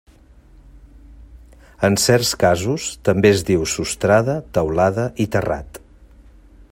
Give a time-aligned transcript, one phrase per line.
[1.89, 5.81] En certs casos, també es diu sostrada, teulada i terrat.